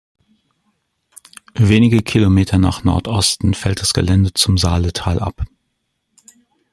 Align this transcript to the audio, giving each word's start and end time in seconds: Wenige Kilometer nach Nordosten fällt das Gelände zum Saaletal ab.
Wenige 1.59 2.01
Kilometer 2.01 2.57
nach 2.57 2.83
Nordosten 2.83 3.53
fällt 3.53 3.81
das 3.81 3.93
Gelände 3.93 4.33
zum 4.33 4.57
Saaletal 4.57 5.19
ab. 5.19 5.45